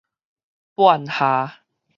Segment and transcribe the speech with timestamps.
[0.73, 1.61] 半夏